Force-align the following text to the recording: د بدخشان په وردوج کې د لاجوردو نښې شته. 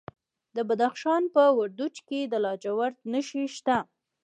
د 0.55 0.57
بدخشان 0.67 1.23
په 1.35 1.43
وردوج 1.59 1.95
کې 2.07 2.19
د 2.31 2.33
لاجوردو 2.45 3.01
نښې 3.11 3.43
شته. 3.55 3.77